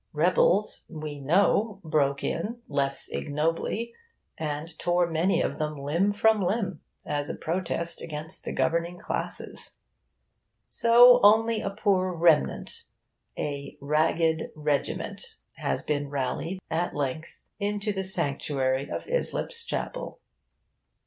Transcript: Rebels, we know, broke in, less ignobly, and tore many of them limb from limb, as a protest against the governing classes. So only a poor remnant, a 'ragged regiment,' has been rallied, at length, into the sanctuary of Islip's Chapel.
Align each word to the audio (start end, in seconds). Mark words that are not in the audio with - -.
Rebels, 0.13 0.83
we 0.89 1.19
know, 1.19 1.79
broke 1.83 2.23
in, 2.23 2.63
less 2.67 3.07
ignobly, 3.11 3.93
and 4.35 4.75
tore 4.79 5.05
many 5.05 5.43
of 5.43 5.59
them 5.59 5.75
limb 5.77 6.11
from 6.11 6.41
limb, 6.41 6.81
as 7.05 7.29
a 7.29 7.35
protest 7.35 8.01
against 8.01 8.43
the 8.43 8.51
governing 8.51 8.97
classes. 8.97 9.77
So 10.69 11.19
only 11.21 11.61
a 11.61 11.69
poor 11.69 12.13
remnant, 12.15 12.85
a 13.37 13.77
'ragged 13.79 14.49
regiment,' 14.55 15.35
has 15.57 15.83
been 15.83 16.09
rallied, 16.09 16.61
at 16.71 16.95
length, 16.95 17.43
into 17.59 17.93
the 17.93 18.03
sanctuary 18.03 18.89
of 18.89 19.05
Islip's 19.07 19.63
Chapel. 19.63 20.19